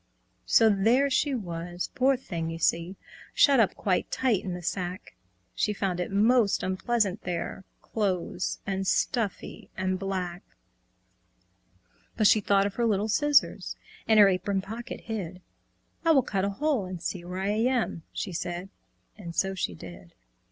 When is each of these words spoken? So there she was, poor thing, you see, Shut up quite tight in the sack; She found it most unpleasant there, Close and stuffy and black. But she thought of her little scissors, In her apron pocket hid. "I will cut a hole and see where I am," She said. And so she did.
So 0.47 0.67
there 0.67 1.11
she 1.11 1.35
was, 1.35 1.91
poor 1.93 2.17
thing, 2.17 2.49
you 2.49 2.57
see, 2.57 2.95
Shut 3.35 3.59
up 3.59 3.75
quite 3.75 4.09
tight 4.09 4.43
in 4.43 4.55
the 4.55 4.63
sack; 4.63 5.15
She 5.53 5.73
found 5.73 5.99
it 5.99 6.09
most 6.09 6.63
unpleasant 6.63 7.21
there, 7.21 7.65
Close 7.83 8.57
and 8.65 8.87
stuffy 8.87 9.69
and 9.77 9.99
black. 9.99 10.41
But 12.17 12.25
she 12.25 12.41
thought 12.41 12.65
of 12.65 12.73
her 12.77 12.85
little 12.87 13.09
scissors, 13.09 13.75
In 14.07 14.17
her 14.17 14.27
apron 14.27 14.61
pocket 14.61 15.01
hid. 15.01 15.39
"I 16.03 16.09
will 16.13 16.23
cut 16.23 16.45
a 16.45 16.49
hole 16.49 16.85
and 16.87 16.99
see 16.99 17.23
where 17.23 17.37
I 17.37 17.49
am," 17.49 18.01
She 18.11 18.33
said. 18.33 18.69
And 19.19 19.35
so 19.35 19.53
she 19.53 19.75
did. 19.75 20.15